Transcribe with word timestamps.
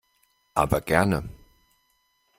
Aber 0.55 0.81
gerne! 0.81 1.29